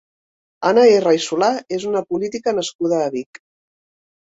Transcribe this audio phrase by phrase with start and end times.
[0.69, 3.45] Anna Erra i Solà és una política nascuda a Vic.